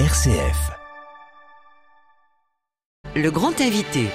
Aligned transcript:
RCF. 0.00 0.72
Le 3.14 3.30
grand 3.30 3.60
invité. 3.60 4.08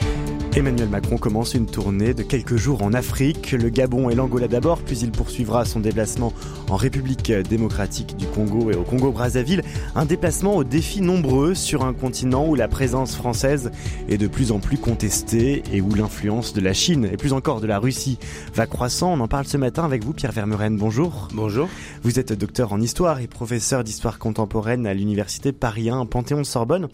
Emmanuel 0.55 0.89
Macron 0.89 1.17
commence 1.17 1.53
une 1.53 1.67
tournée 1.67 2.15
de 2.15 2.23
quelques 2.23 2.55
jours 2.55 2.81
en 2.81 2.93
Afrique, 2.93 3.51
le 3.51 3.69
Gabon 3.69 4.09
et 4.09 4.15
l'Angola 4.15 4.47
d'abord, 4.47 4.79
puis 4.79 4.97
il 4.97 5.11
poursuivra 5.11 5.63
son 5.63 5.79
déplacement 5.79 6.33
en 6.69 6.75
République 6.75 7.31
démocratique 7.31 8.17
du 8.17 8.25
Congo 8.25 8.71
et 8.71 8.75
au 8.75 8.81
Congo-Brazzaville, 8.81 9.61
un 9.95 10.05
déplacement 10.05 10.55
aux 10.55 10.63
défis 10.63 11.01
nombreux 11.01 11.53
sur 11.53 11.85
un 11.85 11.93
continent 11.93 12.47
où 12.47 12.55
la 12.55 12.67
présence 12.67 13.15
française 13.15 13.71
est 14.09 14.17
de 14.17 14.27
plus 14.27 14.51
en 14.51 14.59
plus 14.59 14.79
contestée 14.79 15.61
et 15.71 15.81
où 15.81 15.93
l'influence 15.93 16.51
de 16.53 16.61
la 16.61 16.73
Chine 16.73 17.07
et 17.11 17.15
plus 17.15 17.31
encore 17.31 17.61
de 17.61 17.67
la 17.67 17.77
Russie 17.77 18.17
va 18.55 18.65
croissant. 18.65 19.13
On 19.13 19.19
en 19.19 19.27
parle 19.27 19.45
ce 19.45 19.57
matin 19.57 19.85
avec 19.85 20.03
vous 20.03 20.13
Pierre 20.13 20.31
Vermeuren. 20.31 20.75
Bonjour. 20.75 21.27
Bonjour. 21.33 21.69
Vous 22.01 22.19
êtes 22.19 22.33
docteur 22.33 22.73
en 22.73 22.81
histoire 22.81 23.19
et 23.19 23.27
professeur 23.27 23.83
d'histoire 23.83 24.17
contemporaine 24.17 24.87
à 24.87 24.95
l'université 24.95 25.51
Paris 25.51 25.91
1 25.91 26.07
Panthéon-Sorbonne. 26.07 26.87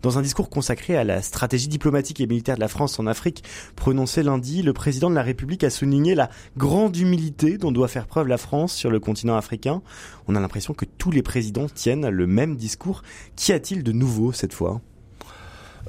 Dans 0.00 0.18
un 0.18 0.22
discours 0.22 0.48
consacré 0.48 0.96
à 0.96 1.04
la 1.04 1.20
stratégie 1.20 1.68
diplomatique 1.68 2.20
et 2.20 2.26
militaire 2.26 2.56
de 2.56 2.60
la 2.60 2.68
France 2.68 2.98
en 3.02 3.06
Afrique, 3.06 3.44
prononcé 3.76 4.22
lundi, 4.22 4.62
le 4.62 4.72
président 4.72 5.10
de 5.10 5.14
la 5.14 5.22
République 5.22 5.64
a 5.64 5.70
souligné 5.70 6.14
la 6.14 6.30
grande 6.56 6.96
humilité 6.96 7.58
dont 7.58 7.72
doit 7.72 7.88
faire 7.88 8.06
preuve 8.06 8.28
la 8.28 8.38
France 8.38 8.74
sur 8.74 8.90
le 8.90 9.00
continent 9.00 9.36
africain. 9.36 9.82
On 10.28 10.36
a 10.36 10.40
l'impression 10.40 10.72
que 10.72 10.84
tous 10.98 11.10
les 11.10 11.22
présidents 11.22 11.66
tiennent 11.68 12.08
le 12.08 12.26
même 12.26 12.56
discours. 12.56 13.02
Qu'y 13.36 13.52
a-t-il 13.52 13.82
de 13.82 13.92
nouveau 13.92 14.32
cette 14.32 14.54
fois? 14.54 14.80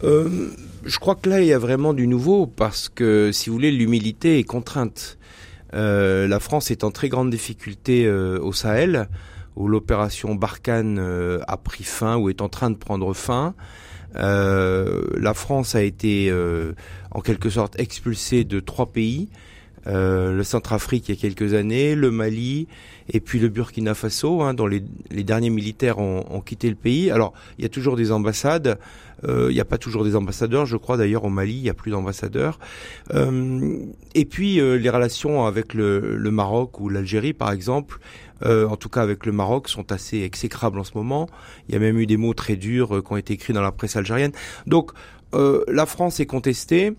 Euh, 0.03 0.49
Je 0.85 0.99
crois 0.99 1.15
que 1.15 1.29
là, 1.29 1.39
il 1.39 1.47
y 1.47 1.53
a 1.53 1.59
vraiment 1.59 1.93
du 1.93 2.07
nouveau 2.07 2.47
parce 2.47 2.89
que, 2.89 3.31
si 3.31 3.49
vous 3.49 3.55
voulez, 3.55 3.71
l'humilité 3.71 4.39
est 4.39 4.43
contrainte. 4.43 5.17
Euh, 5.73 6.27
la 6.27 6.39
France 6.39 6.71
est 6.71 6.83
en 6.83 6.91
très 6.91 7.09
grande 7.09 7.29
difficulté 7.29 8.05
euh, 8.05 8.39
au 8.39 8.53
Sahel, 8.53 9.07
où 9.55 9.67
l'opération 9.67 10.35
Barkhane 10.35 10.99
a 11.47 11.57
pris 11.57 11.83
fin 11.83 12.17
ou 12.17 12.29
est 12.29 12.41
en 12.41 12.49
train 12.49 12.71
de 12.71 12.75
prendre 12.75 13.13
fin. 13.13 13.53
Euh, 14.15 15.01
la 15.17 15.33
France 15.33 15.75
a 15.75 15.81
été 15.81 16.29
euh, 16.29 16.73
en 17.11 17.21
quelque 17.21 17.49
sorte 17.49 17.79
expulsée 17.79 18.43
de 18.43 18.59
trois 18.59 18.91
pays. 18.91 19.29
Euh, 19.87 20.31
le 20.31 20.43
Centrafrique 20.43 21.09
il 21.09 21.15
y 21.15 21.17
a 21.17 21.21
quelques 21.21 21.53
années, 21.53 21.95
le 21.95 22.09
Mali 22.09 22.67
et 23.09 23.19
puis 23.19 23.39
le 23.39 23.49
Burkina 23.49 23.93
Faso, 23.93 24.41
hein, 24.41 24.53
dont 24.53 24.67
les, 24.67 24.83
les, 25.11 25.23
derniers 25.23 25.49
militaires 25.49 25.99
ont, 25.99 26.25
ont, 26.29 26.39
quitté 26.39 26.69
le 26.69 26.75
pays. 26.75 27.11
Alors, 27.11 27.33
il 27.57 27.63
y 27.63 27.65
a 27.65 27.69
toujours 27.69 27.97
des 27.97 28.11
ambassades. 28.11 28.79
Euh, 29.25 29.47
il 29.49 29.53
n'y 29.53 29.61
a 29.61 29.65
pas 29.65 29.77
toujours 29.77 30.03
des 30.03 30.15
ambassadeurs, 30.15 30.65
je 30.65 30.75
crois 30.75 30.97
d'ailleurs 30.97 31.23
au 31.23 31.29
Mali, 31.29 31.53
il 31.53 31.61
n'y 31.63 31.69
a 31.69 31.73
plus 31.73 31.91
d'ambassadeurs. 31.91 32.59
Euh, 33.13 33.77
et 34.15 34.25
puis 34.25 34.59
euh, 34.59 34.75
les 34.75 34.89
relations 34.89 35.45
avec 35.45 35.73
le, 35.73 36.17
le 36.17 36.31
Maroc 36.31 36.79
ou 36.79 36.89
l'Algérie, 36.89 37.33
par 37.33 37.51
exemple, 37.51 37.99
euh, 38.45 38.67
en 38.67 38.75
tout 38.75 38.89
cas 38.89 39.01
avec 39.01 39.25
le 39.25 39.31
Maroc, 39.31 39.69
sont 39.69 39.91
assez 39.91 40.21
exécrables 40.21 40.79
en 40.79 40.83
ce 40.83 40.91
moment. 40.95 41.27
Il 41.67 41.73
y 41.73 41.77
a 41.77 41.79
même 41.79 41.99
eu 41.99 42.05
des 42.05 42.17
mots 42.17 42.33
très 42.33 42.55
durs 42.55 42.95
euh, 42.95 43.01
qui 43.01 43.13
ont 43.13 43.17
été 43.17 43.33
écrits 43.33 43.53
dans 43.53 43.61
la 43.61 43.71
presse 43.71 43.95
algérienne. 43.95 44.31
Donc 44.67 44.91
euh, 45.33 45.63
la 45.67 45.85
France 45.85 46.19
est 46.19 46.25
contestée. 46.25 46.93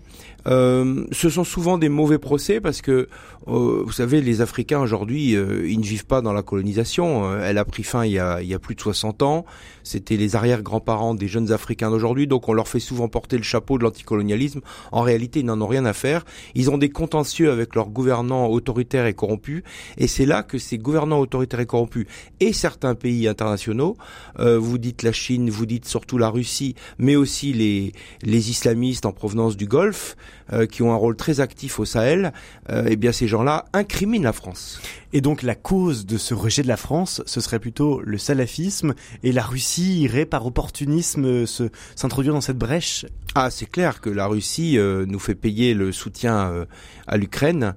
Euh, 0.47 1.05
ce 1.11 1.29
sont 1.29 1.43
souvent 1.43 1.77
des 1.77 1.89
mauvais 1.89 2.19
procès 2.19 2.61
parce 2.61 2.81
que, 2.81 3.07
euh, 3.47 3.83
vous 3.83 3.91
savez, 3.91 4.21
les 4.21 4.41
Africains 4.41 4.79
aujourd'hui, 4.79 5.35
euh, 5.35 5.67
ils 5.67 5.79
ne 5.79 5.85
vivent 5.85 6.05
pas 6.05 6.21
dans 6.21 6.33
la 6.33 6.43
colonisation. 6.43 7.29
Euh, 7.29 7.43
elle 7.43 7.57
a 7.57 7.65
pris 7.65 7.83
fin 7.83 8.05
il 8.05 8.13
y 8.13 8.19
a, 8.19 8.41
il 8.41 8.47
y 8.47 8.53
a 8.53 8.59
plus 8.59 8.75
de 8.75 8.81
60 8.81 9.21
ans. 9.23 9.45
C'était 9.83 10.17
les 10.17 10.35
arrière-grands-parents 10.35 11.15
des 11.15 11.27
jeunes 11.27 11.51
Africains 11.51 11.89
d'aujourd'hui, 11.89 12.27
donc 12.27 12.49
on 12.49 12.53
leur 12.53 12.67
fait 12.67 12.79
souvent 12.79 13.07
porter 13.07 13.37
le 13.37 13.43
chapeau 13.43 13.77
de 13.77 13.83
l'anticolonialisme. 13.83 14.61
En 14.91 15.01
réalité, 15.01 15.39
ils 15.41 15.45
n'en 15.45 15.61
ont 15.61 15.67
rien 15.67 15.85
à 15.85 15.93
faire. 15.93 16.25
Ils 16.55 16.69
ont 16.69 16.77
des 16.77 16.89
contentieux 16.89 17.51
avec 17.51 17.75
leurs 17.75 17.89
gouvernants 17.89 18.47
autoritaires 18.47 19.05
et 19.05 19.13
corrompus, 19.13 19.63
et 19.97 20.07
c'est 20.07 20.25
là 20.25 20.43
que 20.43 20.57
ces 20.57 20.77
gouvernants 20.77 21.19
autoritaires 21.19 21.59
et 21.59 21.65
corrompus 21.65 22.07
et 22.39 22.53
certains 22.53 22.95
pays 22.95 23.27
internationaux, 23.27 23.97
vous 24.39 24.77
dites 24.77 25.03
la 25.03 25.11
Chine, 25.11 25.49
vous 25.49 25.65
dites 25.65 25.85
surtout 25.85 26.17
la 26.17 26.29
Russie, 26.29 26.75
mais 26.97 27.15
aussi 27.15 27.53
les 27.53 27.93
les 28.21 28.49
islamistes 28.49 29.05
en 29.05 29.11
provenance 29.11 29.55
du 29.57 29.67
Golfe, 29.67 30.15
euh, 30.53 30.65
qui 30.65 30.83
ont 30.83 30.91
un 30.91 30.95
rôle 30.95 31.15
très 31.15 31.39
actif 31.39 31.79
au 31.79 31.85
Sahel, 31.85 32.33
euh, 32.69 32.85
eh 32.87 32.95
bien 32.95 33.11
ces 33.11 33.27
gens-là 33.27 33.65
incriminent 33.73 34.23
la 34.23 34.33
France. 34.33 34.79
Et 35.13 35.21
donc 35.21 35.43
la 35.43 35.55
cause 35.55 36.05
de 36.05 36.17
ce 36.17 36.33
rejet 36.33 36.61
de 36.61 36.67
la 36.67 36.77
France, 36.77 37.21
ce 37.25 37.41
serait 37.41 37.59
plutôt 37.59 38.01
le 38.01 38.17
salafisme 38.17 38.93
et 39.23 39.31
la 39.31 39.43
Russie 39.43 40.01
irait 40.01 40.25
par 40.25 40.45
opportunisme 40.45 41.45
se 41.45 41.69
s'introduire 41.95 42.33
dans 42.33 42.41
cette 42.41 42.57
brèche? 42.57 43.05
Ah, 43.33 43.49
c'est 43.49 43.65
clair 43.69 44.01
que 44.01 44.09
la 44.09 44.27
Russie 44.27 44.77
euh, 44.77 45.05
nous 45.07 45.19
fait 45.19 45.35
payer 45.35 45.73
le 45.73 45.91
soutien 45.91 46.65
à 47.07 47.17
l'Ukraine 47.17 47.73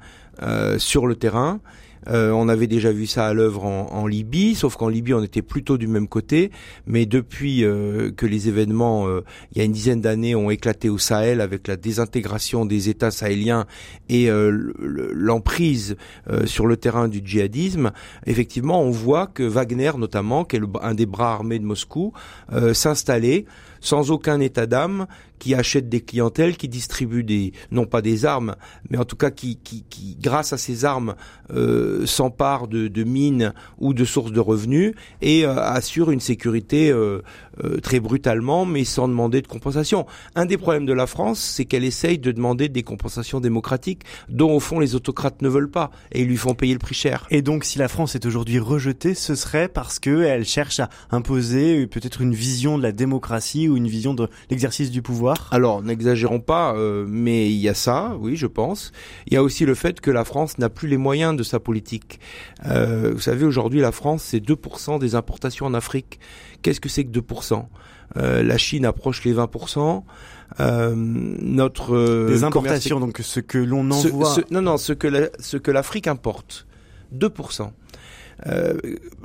sur 0.79 1.07
le 1.07 1.17
terrain. 1.17 1.61
Euh, 2.09 2.31
on 2.31 2.49
avait 2.49 2.67
déjà 2.67 2.93
vu 2.93 3.07
ça 3.07 3.27
à 3.27 3.35
l'œuvre 3.35 3.65
en, 3.65 4.07
Libye, 4.07 4.55
sauf 4.55 4.77
qu'en 4.77 4.89
Libye 4.89 5.15
on 5.15 5.23
était 5.23 5.43
plutôt 5.43 5.77
du 5.79 5.87
même 5.87 6.09
côté. 6.09 6.51
Mais 6.87 7.07
depuis 7.07 7.65
euh, 7.65 8.11
que 8.11 8.27
les 8.27 8.49
événements, 8.49 9.07
euh, 9.09 9.25
il 9.53 9.59
y 9.59 9.61
a 9.61 9.65
une 9.65 9.73
dizaine 9.73 10.01
d'années, 10.01 10.35
ont 10.35 10.51
éclaté 10.51 10.89
au 10.89 10.99
Sahel 10.99 11.41
avec 11.41 11.69
la 11.69 11.77
désintégration 11.77 12.65
des 12.65 12.89
États 12.89 13.11
sahéliens 13.11 13.67
et 14.09 14.29
l'emprise 14.31 15.97
sur 16.47 16.67
le 16.67 16.77
terrain 16.77 17.09
du 17.09 17.21
djihadisme, 17.25 17.93
effectivement, 18.27 18.83
on 18.83 18.91
voit 18.91 19.27
que 19.27 19.43
Wagner, 19.43 19.93
notamment, 19.99 20.45
qui 20.45 20.57
est 20.57 20.63
un 20.83 20.95
des 20.95 21.07
bras 21.07 21.33
armés 21.33 21.59
de 21.59 21.65
Moscou, 21.65 22.13
s'installait 22.73 23.45
sans 23.81 24.11
aucun 24.11 24.41
état 24.41 24.67
d'âme, 24.67 25.07
qui 25.39 25.55
achète 25.55 25.89
des 25.89 26.01
clientèles, 26.01 26.57
qui 26.57 26.69
distribue 26.69 27.23
des, 27.23 27.53
non 27.71 27.87
pas 27.87 28.03
des 28.03 28.25
armes, 28.25 28.57
mais 28.91 28.99
en 28.99 29.05
tout 29.05 29.17
cas 29.17 29.31
qui, 29.31 29.57
qui, 29.57 29.85
qui 29.89 30.17
grâce 30.21 30.53
à 30.53 30.59
ces 30.59 30.85
armes, 30.85 31.15
euh, 31.51 32.07
s'empare 32.07 32.69
de, 32.69 32.89
de, 32.89 33.05
mines 33.05 33.55
ou 33.79 33.95
de 33.95 34.05
sources 34.05 34.33
de 34.33 34.41
revenus 34.41 34.95
et 35.23 35.47
euh, 35.47 35.57
assure 35.57 36.11
une 36.11 36.21
sécurité 36.21 36.93
euh, 37.65 37.79
très 37.81 38.01
brutalement, 38.01 38.65
mais 38.65 38.85
sans 38.85 39.09
demander 39.09 39.43
de 39.43 39.47
compensation. 39.47 40.07
Un 40.35 40.47
des 40.47 40.57
problèmes 40.57 40.87
de 40.87 40.93
la 40.93 41.07
France, 41.07 41.41
c'est 41.41 41.65
qu'elle 41.65 41.85
essaye 41.85 42.19
de 42.19 42.33
demander 42.33 42.69
des 42.69 42.83
compensations 42.83 43.41
démocratiques, 43.41 44.03
dont 44.29 44.55
au 44.55 44.61
fond 44.61 44.81
les 44.81 44.95
autocrates 44.95 45.43
ne 45.43 45.49
veulent 45.49 45.71
pas, 45.71 45.91
et 46.13 46.23
ils 46.23 46.29
lui 46.29 46.37
font 46.37 46.55
payer 46.55 46.73
le 46.73 46.79
prix 46.79 46.95
cher. 46.95 47.27
Et 47.31 47.43
donc, 47.43 47.65
si 47.65 47.79
la 47.79 47.89
France 47.89 48.15
est 48.15 48.27
aujourd'hui 48.27 48.59
rejetée, 48.59 49.15
ce 49.15 49.35
serait 49.35 49.69
parce 49.69 49.99
que 49.99 50.23
elle 50.23 50.45
cherche 50.45 50.81
à 50.81 50.89
imposer 51.11 51.87
peut-être 51.87 52.21
une 52.21 52.35
vision 52.35 52.79
de 52.79 52.83
la 52.83 52.93
démocratie 52.93 53.69
ou 53.69 53.77
une 53.77 53.89
vision 53.89 54.15
de 54.15 54.29
l'exercice 54.51 54.91
du 54.91 55.03
pouvoir? 55.03 55.49
Alors, 55.51 55.83
n'exagérons 55.83 56.41
pas, 56.41 56.75
euh, 56.75 57.07
mais 57.09 57.51
il 57.51 57.59
y 57.59 57.69
a 57.69 57.75
ça, 57.75 58.17
oui, 58.21 58.37
je 58.37 58.47
pense. 58.47 58.93
Il 59.27 59.35
y 59.35 59.37
a 59.37 59.43
aussi 59.43 59.65
le 59.65 59.75
fait 59.75 60.01
que 60.01 60.11
la 60.11 60.25
France 60.25 60.59
n'a 60.59 60.69
plus 60.69 60.89
les 60.89 60.97
moyens 60.97 61.37
de 61.37 61.43
sa 61.43 61.61
politique. 61.61 62.21
Euh, 62.67 63.13
vous 63.15 63.21
savez, 63.21 63.45
aujourd'hui, 63.45 63.81
la 63.81 63.93
France, 63.93 64.23
c'est 64.23 64.41
2% 64.41 64.99
des 64.99 65.15
importations 65.15 65.67
en 65.67 65.75
Afrique. 65.75 66.21
Qu'est-ce 66.63 66.81
que 66.81 66.89
c'est 66.89 67.05
que 67.05 67.19
2% 67.19 67.48
euh, 68.17 68.43
La 68.43 68.59
Chine 68.59 68.85
approche 68.85 69.25
les 69.25 69.35
20%. 69.35 70.03
Euh, 70.61 70.95
notre 70.97 72.27
des 72.27 72.43
importations, 72.43 73.01
donc 73.01 73.19
ce 73.23 73.41
que 73.41 73.59
l'on 73.59 73.91
envoie. 73.91 74.35
Ce, 74.35 74.41
ce, 74.41 74.55
non, 74.55 74.63
non, 74.63 74.79
ce 74.79 74.95
que 74.95 75.07
la, 75.07 75.29
ce 75.39 75.57
que 75.59 75.71
l'Afrique 75.71 76.07
importe, 76.07 76.67
2%. 77.15 77.71
Euh, 78.47 78.75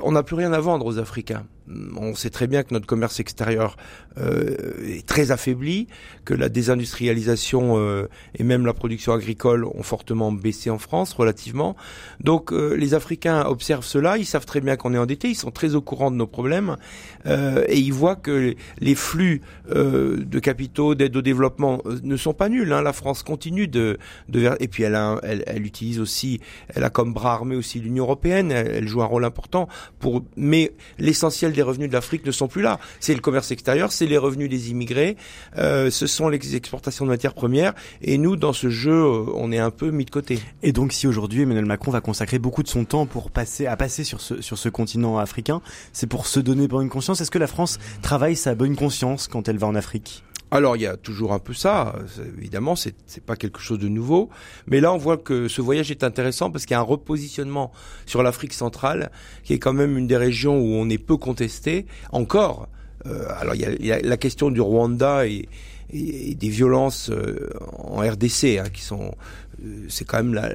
on 0.01 0.11
n'a 0.11 0.23
plus 0.23 0.35
rien 0.35 0.53
à 0.53 0.59
vendre 0.59 0.85
aux 0.85 0.97
Africains. 0.97 1.45
On 1.95 2.13
sait 2.15 2.29
très 2.29 2.47
bien 2.47 2.63
que 2.63 2.73
notre 2.73 2.85
commerce 2.85 3.19
extérieur 3.19 3.77
euh, 4.17 4.55
est 4.85 5.05
très 5.05 5.31
affaibli, 5.31 5.87
que 6.25 6.33
la 6.33 6.49
désindustrialisation 6.49 7.77
euh, 7.77 8.09
et 8.35 8.43
même 8.43 8.65
la 8.65 8.73
production 8.73 9.13
agricole 9.13 9.65
ont 9.65 9.83
fortement 9.83 10.31
baissé 10.31 10.69
en 10.69 10.77
France 10.77 11.13
relativement. 11.13 11.75
Donc 12.19 12.51
euh, 12.51 12.75
les 12.75 12.93
Africains 12.93 13.45
observent 13.45 13.85
cela, 13.85 14.17
ils 14.17 14.25
savent 14.25 14.45
très 14.45 14.61
bien 14.61 14.75
qu'on 14.75 14.93
est 14.93 14.97
endetté, 14.97 15.29
ils 15.29 15.35
sont 15.35 15.51
très 15.51 15.75
au 15.75 15.81
courant 15.81 16.11
de 16.11 16.15
nos 16.17 16.27
problèmes 16.27 16.75
euh, 17.25 17.63
et 17.67 17.79
ils 17.79 17.93
voient 17.93 18.15
que 18.15 18.55
les 18.79 18.95
flux 18.95 19.41
euh, 19.69 20.17
de 20.23 20.39
capitaux, 20.39 20.95
d'aide 20.95 21.15
au 21.15 21.21
développement 21.21 21.81
ne 22.03 22.17
sont 22.17 22.33
pas 22.33 22.49
nuls. 22.49 22.71
Hein. 22.73 22.81
La 22.81 22.93
France 22.93 23.23
continue 23.23 23.67
de, 23.67 23.97
de 24.29 24.49
et 24.59 24.67
puis 24.67 24.83
elle, 24.83 24.95
a, 24.95 25.19
elle, 25.23 25.43
elle, 25.47 25.65
utilise 25.65 25.99
aussi, 25.99 26.41
elle 26.75 26.83
a 26.83 26.89
comme 26.89 27.13
bras 27.13 27.33
armé 27.33 27.55
aussi 27.55 27.79
l'Union 27.79 28.03
européenne, 28.03 28.51
elle, 28.51 28.67
elle 28.67 28.87
joue 28.87 29.01
un 29.01 29.05
rôle 29.05 29.25
important 29.25 29.67
pour, 29.99 30.23
mais 30.35 30.73
l'essentiel 30.99 31.52
des 31.53 31.61
revenus 31.61 31.89
de 31.89 31.93
l'Afrique 31.93 32.25
ne 32.25 32.31
sont 32.31 32.47
plus 32.47 32.61
là. 32.61 32.79
C'est 32.99 33.13
le 33.13 33.21
commerce 33.21 33.51
extérieur, 33.51 33.91
c'est 33.91 34.05
les 34.05 34.17
revenus 34.17 34.49
des 34.49 34.71
immigrés, 34.71 35.17
euh, 35.57 35.89
ce 35.89 36.07
sont 36.07 36.29
les 36.29 36.55
exportations 36.55 37.05
de 37.05 37.09
matières 37.09 37.33
premières, 37.33 37.73
et 38.01 38.17
nous, 38.17 38.35
dans 38.35 38.53
ce 38.53 38.69
jeu, 38.69 38.91
euh, 38.91 39.25
on 39.35 39.51
est 39.51 39.59
un 39.59 39.71
peu 39.71 39.91
mis 39.91 40.05
de 40.05 40.11
côté. 40.11 40.39
Et 40.61 40.71
donc, 40.71 40.93
si 40.93 41.07
aujourd'hui 41.07 41.43
Emmanuel 41.43 41.65
Macron 41.65 41.91
va 41.91 42.01
consacrer 42.01 42.39
beaucoup 42.39 42.63
de 42.63 42.67
son 42.67 42.85
temps 42.85 43.05
pour 43.05 43.31
passer 43.31 43.67
à 43.67 43.77
passer 43.77 44.03
sur 44.03 44.21
ce 44.21 44.41
sur 44.41 44.57
ce 44.57 44.69
continent 44.69 45.17
africain, 45.17 45.61
c'est 45.93 46.07
pour 46.07 46.27
se 46.27 46.39
donner 46.39 46.67
bonne 46.67 46.89
conscience. 46.89 47.21
Est-ce 47.21 47.31
que 47.31 47.39
la 47.39 47.47
France 47.47 47.79
travaille 48.01 48.35
sa 48.35 48.55
bonne 48.55 48.75
conscience 48.75 49.27
quand 49.27 49.47
elle 49.47 49.57
va 49.57 49.67
en 49.67 49.75
Afrique? 49.75 50.23
Alors 50.53 50.75
il 50.75 50.83
y 50.83 50.87
a 50.87 50.97
toujours 50.97 51.33
un 51.33 51.39
peu 51.39 51.53
ça, 51.53 51.95
évidemment 52.37 52.75
c'est 52.75 52.95
pas 53.25 53.35
quelque 53.35 53.59
chose 53.59 53.79
de 53.79 53.87
nouveau, 53.87 54.29
mais 54.67 54.81
là 54.81 54.93
on 54.93 54.97
voit 54.97 55.17
que 55.17 55.47
ce 55.47 55.61
voyage 55.61 55.89
est 55.89 56.03
intéressant 56.03 56.51
parce 56.51 56.65
qu'il 56.65 56.75
y 56.75 56.77
a 56.77 56.79
un 56.79 56.83
repositionnement 56.83 57.71
sur 58.05 58.21
l'Afrique 58.21 58.53
centrale 58.53 59.11
qui 59.43 59.53
est 59.53 59.59
quand 59.59 59.73
même 59.73 59.97
une 59.97 60.05
des 60.05 60.17
régions 60.17 60.59
où 60.59 60.75
on 60.75 60.89
est 60.89 60.99
peu 60.99 61.17
contesté 61.17 61.87
encore. 62.11 62.69
Euh, 63.07 63.25
alors 63.39 63.55
il 63.55 63.85
y, 63.85 63.91
a, 63.91 63.99
la 63.99 64.17
question 64.17 64.51
du 64.51 64.61
Rwanda 64.61 65.25
et, 65.27 65.49
des 65.91 66.49
violences 66.49 67.11
euh, 67.11 67.49
en 67.77 67.97
RDC 67.97 68.57
hein, 68.57 68.69
qui 68.71 68.81
sont 68.81 69.11
c'est 69.89 70.05
quand 70.05 70.17
même 70.17 70.33
la, 70.33 70.51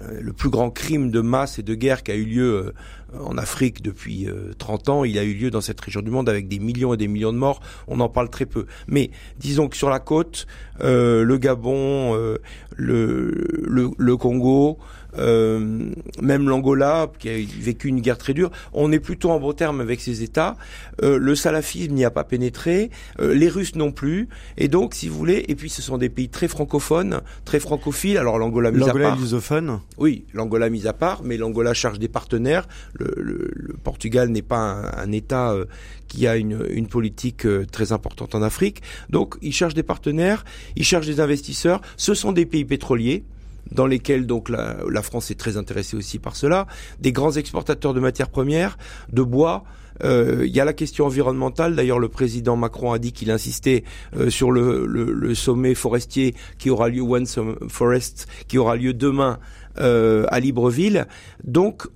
le 0.00 0.32
plus 0.32 0.50
grand 0.50 0.70
crime 0.70 1.10
de 1.10 1.20
masse 1.20 1.58
et 1.58 1.62
de 1.62 1.74
guerre 1.74 2.02
qui 2.02 2.10
a 2.10 2.14
eu 2.14 2.24
lieu 2.24 2.74
en 3.18 3.38
Afrique 3.38 3.82
depuis 3.82 4.28
30 4.58 4.88
ans. 4.88 5.04
Il 5.04 5.18
a 5.18 5.24
eu 5.24 5.34
lieu 5.34 5.50
dans 5.50 5.60
cette 5.60 5.80
région 5.80 6.02
du 6.02 6.10
monde 6.10 6.28
avec 6.28 6.48
des 6.48 6.58
millions 6.58 6.94
et 6.94 6.96
des 6.96 7.08
millions 7.08 7.32
de 7.32 7.38
morts. 7.38 7.60
On 7.86 8.00
en 8.00 8.08
parle 8.08 8.28
très 8.28 8.44
peu. 8.44 8.66
Mais 8.88 9.10
disons 9.38 9.68
que 9.68 9.76
sur 9.76 9.90
la 9.90 10.00
côte, 10.00 10.46
le 10.80 11.36
Gabon, 11.38 12.14
le, 12.14 12.38
le, 12.76 13.90
le 13.96 14.16
Congo, 14.16 14.78
euh, 15.18 15.90
même 16.20 16.48
l'Angola, 16.48 17.10
qui 17.18 17.28
a 17.28 17.32
vécu 17.60 17.88
une 17.88 18.00
guerre 18.00 18.18
très 18.18 18.34
dure, 18.34 18.50
on 18.72 18.92
est 18.92 18.98
plutôt 18.98 19.30
en 19.30 19.38
bon 19.38 19.52
terme 19.52 19.80
avec 19.80 20.00
ces 20.00 20.22
États. 20.22 20.56
Euh, 21.02 21.18
le 21.18 21.34
salafisme 21.34 21.92
n'y 21.92 22.04
a 22.04 22.10
pas 22.10 22.24
pénétré, 22.24 22.90
euh, 23.20 23.34
les 23.34 23.48
Russes 23.48 23.76
non 23.76 23.92
plus, 23.92 24.28
et 24.56 24.68
donc, 24.68 24.94
si 24.94 25.08
vous 25.08 25.16
voulez, 25.16 25.44
et 25.48 25.54
puis 25.54 25.70
ce 25.70 25.82
sont 25.82 25.98
des 25.98 26.08
pays 26.08 26.28
très 26.28 26.48
francophones, 26.48 27.20
très 27.44 27.60
francophiles. 27.60 28.18
Alors 28.18 28.38
l'Angola 28.38 28.70
part. 28.72 29.18
lusophone. 29.18 29.80
Oui, 29.96 30.24
l'Angola 30.32 30.70
mise 30.70 30.86
à 30.86 30.92
part, 30.92 31.22
mais 31.22 31.36
l'Angola 31.36 31.72
charge 31.72 31.98
des 31.98 32.08
partenaires. 32.08 32.66
Le, 32.94 33.74
Portugal 33.84 34.28
n'est 34.28 34.42
pas 34.42 34.90
un, 34.96 35.12
État 35.12 35.52
euh, 35.52 35.66
qui 36.08 36.26
a 36.26 36.36
une, 36.36 36.86
politique 36.88 37.46
euh, 37.46 37.64
très 37.64 37.92
importante 37.92 38.34
en 38.34 38.42
Afrique. 38.42 38.82
Donc, 39.10 39.36
ils 39.40 39.52
cherchent 39.52 39.74
des 39.74 39.82
partenaires, 39.82 40.44
ils 40.76 40.84
cherchent 40.84 41.06
des 41.06 41.20
investisseurs. 41.20 41.80
Ce 41.96 42.14
sont 42.14 42.32
des 42.32 42.46
pays 42.46 42.64
pétroliers 42.64 43.24
dans 43.70 43.86
lesquels 43.86 44.26
donc 44.26 44.48
la, 44.48 44.76
la, 44.90 45.02
France 45.02 45.30
est 45.30 45.38
très 45.38 45.56
intéressée 45.56 45.96
aussi 45.96 46.18
par 46.18 46.36
cela, 46.36 46.66
des 47.00 47.12
grands 47.12 47.32
exportateurs 47.32 47.94
de 47.94 48.00
matières 48.00 48.28
premières, 48.28 48.76
de 49.12 49.22
bois. 49.22 49.64
Euh, 50.02 50.42
il 50.46 50.54
y 50.54 50.60
a 50.60 50.64
la 50.64 50.72
question 50.72 51.06
environnementale. 51.06 51.76
D'ailleurs, 51.76 51.98
le 51.98 52.08
président 52.08 52.56
Macron 52.56 52.92
a 52.92 52.98
dit 52.98 53.12
qu'il 53.12 53.30
insistait 53.30 53.84
euh, 54.16 54.30
sur 54.30 54.50
le, 54.50 55.34
sommet 55.34 55.74
forestier 55.74 56.34
qui 56.58 56.70
aura 56.70 56.88
lieu 56.88 57.02
One 57.02 57.26
Forest, 57.68 58.26
qui 58.48 58.58
aura 58.58 58.76
lieu 58.76 58.94
demain 58.94 59.38
euh, 59.78 60.26
à 60.28 60.40
Libreville. 60.40 61.06
Donc, 61.44 61.86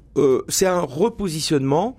c'est 0.48 0.66
un 0.66 0.80
repositionnement 0.80 1.96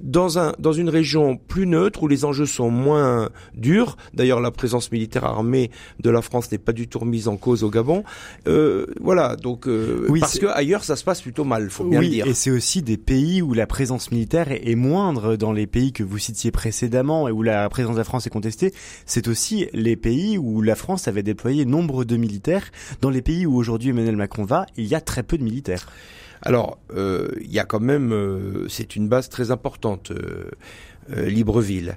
dans, 0.00 0.38
un, 0.38 0.52
dans 0.58 0.72
une 0.72 0.88
région 0.88 1.36
plus 1.36 1.66
neutre 1.66 2.02
où 2.02 2.08
les 2.08 2.24
enjeux 2.24 2.46
sont 2.46 2.70
moins 2.70 3.30
durs. 3.54 3.96
D'ailleurs, 4.14 4.40
la 4.40 4.50
présence 4.50 4.92
militaire 4.92 5.24
armée 5.24 5.70
de 6.00 6.10
la 6.10 6.22
France 6.22 6.50
n'est 6.52 6.58
pas 6.58 6.72
du 6.72 6.88
tout 6.88 6.98
remise 6.98 7.28
en 7.28 7.36
cause 7.36 7.64
au 7.64 7.70
Gabon. 7.70 8.04
Euh, 8.46 8.86
voilà, 9.00 9.36
donc 9.36 9.66
euh, 9.66 10.06
oui, 10.08 10.20
parce 10.20 10.38
que 10.38 10.46
ailleurs 10.46 10.84
ça 10.84 10.96
se 10.96 11.04
passe 11.04 11.22
plutôt 11.22 11.44
mal, 11.44 11.70
faut 11.70 11.84
bien 11.84 12.00
oui, 12.00 12.06
le 12.06 12.12
dire. 12.12 12.26
Et 12.26 12.34
c'est 12.34 12.50
aussi 12.50 12.82
des 12.82 12.96
pays 12.96 13.42
où 13.42 13.54
la 13.54 13.66
présence 13.66 14.10
militaire 14.10 14.52
est, 14.52 14.68
est, 14.68 14.74
moindre 14.74 15.36
dans 15.36 15.52
les 15.52 15.66
pays 15.66 15.92
que 15.92 16.02
vous 16.02 16.18
citiez 16.18 16.50
précédemment 16.50 17.28
et 17.28 17.32
où 17.32 17.42
la 17.42 17.68
présence 17.68 17.94
de 17.94 17.98
la 17.98 18.04
France 18.04 18.26
est 18.26 18.30
contestée. 18.30 18.72
C'est 19.06 19.28
aussi 19.28 19.66
les 19.72 19.96
pays 19.96 20.38
où 20.38 20.62
la 20.62 20.74
France 20.74 21.08
avait 21.08 21.22
déployé 21.22 21.64
nombre 21.64 22.04
de 22.04 22.16
militaires. 22.16 22.70
Dans 23.00 23.10
les 23.10 23.22
pays 23.22 23.46
où 23.46 23.56
aujourd'hui 23.56 23.90
Emmanuel 23.90 24.16
Macron 24.16 24.44
va, 24.44 24.66
il 24.76 24.86
y 24.86 24.94
a 24.94 25.00
très 25.00 25.22
peu 25.22 25.38
de 25.38 25.44
militaires. 25.44 25.86
Alors, 26.42 26.78
euh, 26.94 27.28
il 27.40 27.50
y 27.50 27.58
a 27.58 27.64
quand 27.64 27.80
même, 27.80 28.12
euh, 28.12 28.68
c'est 28.68 28.96
une 28.96 29.08
base 29.08 29.28
très 29.28 29.50
importante, 29.50 30.10
euh, 30.12 30.50
Libreville. 31.10 31.96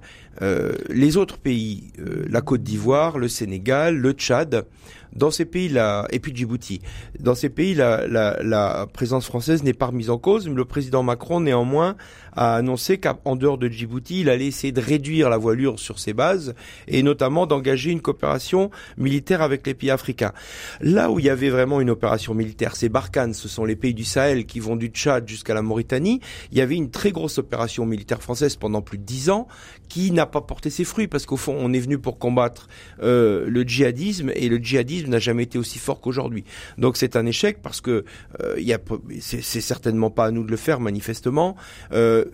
les 0.90 1.18
autres 1.18 1.38
pays, 1.38 1.92
la 2.30 2.40
Côte 2.40 2.64
d'Ivoire, 2.64 3.18
le 3.20 3.28
Sénégal, 3.28 3.98
le 3.98 4.14
Tchad, 4.14 4.66
dans 5.14 5.32
ces 5.32 5.46
pays-là, 5.46 6.08
et 6.12 6.20
puis 6.20 6.36
Djibouti, 6.36 6.82
dans 7.20 7.36
ces 7.36 7.50
pays, 7.50 7.74
la, 7.74 8.08
la, 8.08 8.42
la 8.42 8.88
présence 8.92 9.26
française 9.26 9.64
n'est 9.64 9.74
pas 9.74 9.88
remise 9.88 10.10
en 10.10 10.18
cause, 10.18 10.48
mais 10.48 10.56
le 10.56 10.66
président 10.66 11.04
Macron, 11.04 11.42
néanmoins, 11.42 11.96
a 12.34 12.56
annoncé 12.56 12.98
qu'en 12.98 13.36
dehors 13.36 13.58
de 13.58 13.68
Djibouti, 13.68 14.22
il 14.22 14.30
allait 14.30 14.48
essayer 14.48 14.72
de 14.72 14.80
réduire 14.80 15.30
la 15.30 15.38
voilure 15.38 15.80
sur 15.80 16.00
ses 16.00 16.14
bases, 16.14 16.56
et 16.88 17.04
notamment 17.04 17.46
d'engager 17.46 17.92
une 17.92 18.02
coopération 18.02 18.72
militaire 18.98 19.42
avec 19.42 19.66
les 19.68 19.74
pays 19.74 19.92
africains. 19.92 20.32
Là 20.80 21.12
où 21.12 21.20
il 21.20 21.26
y 21.26 21.30
avait 21.30 21.50
vraiment 21.50 21.82
une 21.82 21.90
opération 21.90 22.34
militaire, 22.34 22.76
c'est 22.76 22.90
Barkhane, 22.90 23.34
ce 23.34 23.48
sont 23.48 23.66
les 23.66 23.76
pays 23.76 23.94
du 23.94 24.04
Sahel 24.06 24.46
qui 24.46 24.60
vont 24.60 24.76
du 24.76 24.88
Tchad 24.88 25.28
jusqu'à 25.28 25.54
la 25.54 25.62
Mauritanie, 25.62 26.22
il 26.52 26.58
y 26.58 26.62
avait 26.62 26.76
une 26.76 26.90
très 26.90 27.12
grosse 27.12 27.38
opération 27.38 27.86
militaire 27.86 28.22
française 28.22 28.56
pendant 28.56 28.82
plus 28.82 28.98
de 28.98 29.04
dix 29.04 29.30
ans, 29.30 29.48
qui 29.90 30.12
n'a 30.12 30.26
pas 30.26 30.42
porté 30.42 30.70
ses 30.70 30.86
fruits, 30.86 31.08
parce 31.08 31.26
qu'au 31.26 31.38
fond, 31.38 31.58
on 31.60 31.74
est 31.74 31.80
venu 31.80 31.98
pour 31.98 32.18
combattre 32.18 32.70
euh, 33.04 33.46
le 33.48 33.64
djihadisme, 33.64 34.32
et 34.36 34.48
le 34.48 34.58
djihadisme 34.58 35.01
n'a 35.10 35.20
jamais 35.20 35.44
été 35.44 35.58
aussi 35.58 35.80
fort 35.80 36.02
qu'aujourd'hui. 36.02 36.44
Donc 36.78 36.98
c'est 36.98 37.16
un 37.16 37.26
échec 37.26 37.62
parce 37.62 37.82
que 37.82 38.06
euh, 38.42 38.56
il 38.60 38.72
a, 38.74 38.78
c'est, 39.20 39.42
certainement 39.42 40.10
pas 40.10 40.26
à 40.26 40.32
nous 40.32 40.44
de 40.44 40.52
le 40.52 40.58
faire 40.58 40.80
manifestement. 40.80 41.56
Euh, 41.94 42.26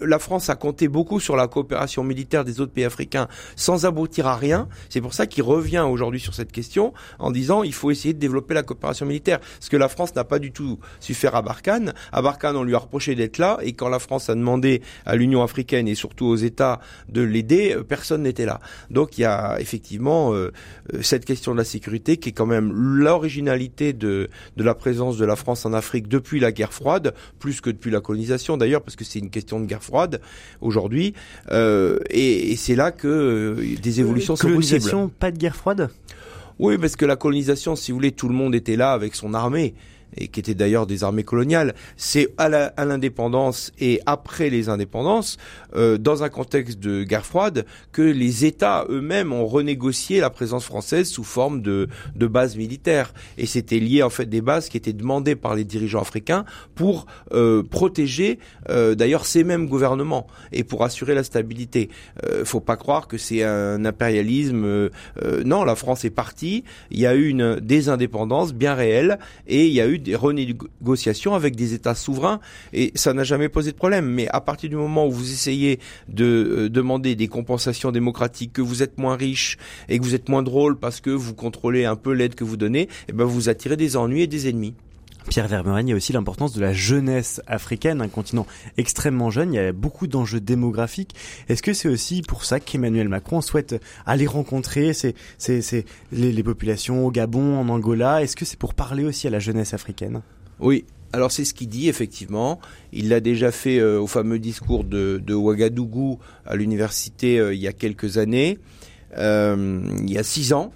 la 0.00 0.18
France 0.18 0.50
a 0.50 0.56
compté 0.56 0.88
beaucoup 0.88 1.20
sur 1.20 1.36
la 1.36 1.48
coopération 1.48 2.04
militaire 2.04 2.44
des 2.44 2.60
autres 2.60 2.72
pays 2.72 2.84
africains 2.84 3.28
sans 3.56 3.86
aboutir 3.86 4.26
à 4.26 4.36
rien. 4.36 4.68
C'est 4.88 5.00
pour 5.00 5.14
ça 5.14 5.26
qu'il 5.26 5.42
revient 5.42 5.84
aujourd'hui 5.88 6.20
sur 6.20 6.34
cette 6.34 6.52
question 6.52 6.92
en 7.18 7.30
disant 7.30 7.62
il 7.62 7.72
faut 7.72 7.90
essayer 7.90 8.14
de 8.14 8.18
développer 8.18 8.54
la 8.54 8.62
coopération 8.62 9.06
militaire. 9.06 9.40
Ce 9.60 9.70
que 9.70 9.76
la 9.76 9.88
France 9.88 10.14
n'a 10.14 10.24
pas 10.24 10.38
du 10.38 10.52
tout 10.52 10.78
su 11.00 11.14
faire 11.14 11.34
à 11.34 11.42
Barkhane. 11.42 11.94
À 12.12 12.22
Barkhane, 12.22 12.56
on 12.56 12.64
lui 12.64 12.74
a 12.74 12.78
reproché 12.78 13.14
d'être 13.14 13.38
là 13.38 13.58
et 13.62 13.72
quand 13.72 13.88
la 13.88 13.98
France 13.98 14.28
a 14.30 14.34
demandé 14.34 14.82
à 15.06 15.16
l'Union 15.16 15.42
africaine 15.42 15.88
et 15.88 15.94
surtout 15.94 16.26
aux 16.26 16.36
États 16.36 16.80
de 17.08 17.22
l'aider, 17.22 17.74
euh, 17.74 17.82
personne 17.82 18.22
n'était 18.22 18.46
là. 18.46 18.60
Donc 18.90 19.18
il 19.18 19.22
y 19.22 19.24
a 19.24 19.60
effectivement 19.60 20.32
euh, 20.32 20.52
cette 21.00 21.24
question 21.24 21.52
de 21.52 21.58
la 21.58 21.64
sécurité 21.64 22.13
qui 22.16 22.30
est 22.30 22.32
quand 22.32 22.46
même 22.46 22.72
l'originalité 22.72 23.92
de, 23.92 24.28
de 24.56 24.64
la 24.64 24.74
présence 24.74 25.16
de 25.16 25.24
la 25.24 25.36
France 25.36 25.66
en 25.66 25.72
Afrique 25.72 26.08
depuis 26.08 26.40
la 26.40 26.52
guerre 26.52 26.72
froide, 26.72 27.14
plus 27.38 27.60
que 27.60 27.70
depuis 27.70 27.90
la 27.90 28.00
colonisation 28.00 28.56
d'ailleurs, 28.56 28.82
parce 28.82 28.96
que 28.96 29.04
c'est 29.04 29.18
une 29.18 29.30
question 29.30 29.60
de 29.60 29.66
guerre 29.66 29.82
froide 29.82 30.20
aujourd'hui. 30.60 31.14
Euh, 31.50 31.98
et, 32.10 32.52
et 32.52 32.56
c'est 32.56 32.74
là 32.76 32.90
que 32.90 33.08
euh, 33.08 33.76
des 33.80 34.00
évolutions 34.00 34.36
sont 34.36 34.52
possibles. 34.52 35.10
Pas 35.18 35.30
de 35.30 35.38
guerre 35.38 35.56
froide? 35.56 35.90
Oui, 36.58 36.78
parce 36.78 36.94
que 36.94 37.04
la 37.04 37.16
colonisation, 37.16 37.74
si 37.74 37.90
vous 37.90 37.98
voulez, 37.98 38.12
tout 38.12 38.28
le 38.28 38.34
monde 38.34 38.54
était 38.54 38.76
là 38.76 38.92
avec 38.92 39.16
son 39.16 39.34
armée 39.34 39.74
et 40.16 40.28
qui 40.28 40.40
étaient 40.40 40.54
d'ailleurs 40.54 40.86
des 40.86 41.04
armées 41.04 41.24
coloniales. 41.24 41.74
C'est 41.96 42.34
à 42.38 42.84
l'indépendance 42.84 43.72
et 43.78 44.00
après 44.06 44.50
les 44.50 44.68
indépendances, 44.68 45.36
euh, 45.74 45.98
dans 45.98 46.22
un 46.22 46.28
contexte 46.28 46.78
de 46.78 47.02
guerre 47.04 47.26
froide, 47.26 47.66
que 47.92 48.02
les 48.02 48.44
États 48.44 48.86
eux-mêmes 48.88 49.32
ont 49.32 49.46
renégocié 49.46 50.20
la 50.20 50.30
présence 50.30 50.64
française 50.64 51.08
sous 51.08 51.24
forme 51.24 51.62
de, 51.62 51.88
de 52.14 52.26
bases 52.26 52.56
militaires. 52.56 53.12
Et 53.38 53.46
c'était 53.46 53.78
lié 53.78 54.02
en 54.02 54.10
fait 54.10 54.26
des 54.26 54.40
bases 54.40 54.68
qui 54.68 54.76
étaient 54.76 54.92
demandées 54.92 55.36
par 55.36 55.54
les 55.54 55.64
dirigeants 55.64 56.00
africains 56.00 56.44
pour 56.74 57.06
euh, 57.32 57.62
protéger 57.62 58.38
euh, 58.70 58.94
d'ailleurs 58.94 59.26
ces 59.26 59.44
mêmes 59.44 59.66
gouvernements 59.66 60.26
et 60.52 60.64
pour 60.64 60.84
assurer 60.84 61.14
la 61.14 61.24
stabilité. 61.24 61.90
Euh, 62.24 62.44
faut 62.44 62.60
pas 62.60 62.76
croire 62.76 63.08
que 63.08 63.18
c'est 63.18 63.42
un 63.42 63.84
impérialisme. 63.84 64.64
Euh, 64.64 64.90
non, 65.44 65.64
la 65.64 65.76
France 65.76 66.04
est 66.04 66.10
partie. 66.10 66.64
Il 66.90 67.00
y 67.00 67.06
a 67.06 67.14
eu 67.14 67.28
une 67.28 67.60
des 67.60 67.88
indépendances 67.88 68.54
bien 68.54 68.74
réelles 68.74 69.18
et 69.46 69.66
il 69.66 69.72
y 69.72 69.80
a 69.80 69.88
eu 69.88 69.98
des 70.04 70.14
renégociations 70.14 71.34
avec 71.34 71.56
des 71.56 71.74
États 71.74 71.96
souverains 71.96 72.38
et 72.72 72.92
ça 72.94 73.12
n'a 73.12 73.24
jamais 73.24 73.48
posé 73.48 73.72
de 73.72 73.76
problème. 73.76 74.06
Mais 74.06 74.28
à 74.28 74.40
partir 74.40 74.70
du 74.70 74.76
moment 74.76 75.06
où 75.08 75.10
vous 75.10 75.32
essayez 75.32 75.80
de 76.08 76.24
euh, 76.24 76.68
demander 76.68 77.16
des 77.16 77.26
compensations 77.26 77.90
démocratiques, 77.90 78.52
que 78.52 78.62
vous 78.62 78.82
êtes 78.82 78.98
moins 78.98 79.16
riche 79.16 79.58
et 79.88 79.98
que 79.98 80.04
vous 80.04 80.14
êtes 80.14 80.28
moins 80.28 80.42
drôle 80.42 80.78
parce 80.78 81.00
que 81.00 81.10
vous 81.10 81.34
contrôlez 81.34 81.84
un 81.84 81.96
peu 81.96 82.12
l'aide 82.12 82.36
que 82.36 82.44
vous 82.44 82.56
donnez, 82.56 82.88
eh 83.08 83.12
ben 83.12 83.24
vous 83.24 83.48
attirez 83.48 83.76
des 83.76 83.96
ennuis 83.96 84.22
et 84.22 84.26
des 84.28 84.48
ennemis. 84.48 84.74
Pierre 85.28 85.48
Vermeuren, 85.48 85.86
il 85.86 85.90
y 85.90 85.92
a 85.92 85.96
aussi 85.96 86.12
l'importance 86.12 86.52
de 86.52 86.60
la 86.60 86.72
jeunesse 86.72 87.40
africaine, 87.46 88.02
un 88.02 88.08
continent 88.08 88.46
extrêmement 88.76 89.30
jeune, 89.30 89.52
il 89.52 89.56
y 89.56 89.58
a 89.58 89.72
beaucoup 89.72 90.06
d'enjeux 90.06 90.40
démographiques. 90.40 91.14
Est-ce 91.48 91.62
que 91.62 91.72
c'est 91.72 91.88
aussi 91.88 92.22
pour 92.22 92.44
ça 92.44 92.60
qu'Emmanuel 92.60 93.08
Macron 93.08 93.40
souhaite 93.40 93.80
aller 94.06 94.26
rencontrer 94.26 94.92
ces, 94.92 95.14
ces, 95.38 95.62
ces 95.62 95.86
les, 96.12 96.42
populations 96.42 97.06
au 97.06 97.10
Gabon, 97.10 97.58
en 97.58 97.68
Angola? 97.68 98.22
Est-ce 98.22 98.36
que 98.36 98.44
c'est 98.44 98.58
pour 98.58 98.74
parler 98.74 99.04
aussi 99.04 99.26
à 99.26 99.30
la 99.30 99.38
jeunesse 99.38 99.74
africaine? 99.74 100.20
Oui. 100.60 100.84
Alors 101.12 101.30
c'est 101.30 101.44
ce 101.44 101.54
qu'il 101.54 101.68
dit 101.68 101.88
effectivement. 101.88 102.60
Il 102.92 103.08
l'a 103.08 103.20
déjà 103.20 103.52
fait 103.52 103.78
euh, 103.78 104.00
au 104.00 104.08
fameux 104.08 104.40
discours 104.40 104.82
de, 104.82 105.22
de 105.24 105.32
Ouagadougou 105.34 106.18
à 106.44 106.56
l'université 106.56 107.38
euh, 107.38 107.54
il 107.54 107.60
y 107.60 107.68
a 107.68 107.72
quelques 107.72 108.18
années, 108.18 108.58
euh, 109.16 109.80
il 110.00 110.12
y 110.12 110.18
a 110.18 110.24
six 110.24 110.52
ans 110.52 110.72